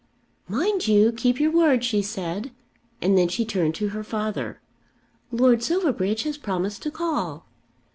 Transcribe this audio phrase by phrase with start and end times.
[0.47, 2.49] "Mind you keep your word," she said.
[3.03, 4.59] And then she turned to her father.
[5.31, 7.45] "Lord Silverbridge has promised to call."